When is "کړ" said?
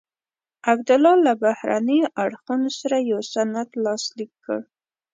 4.45-4.59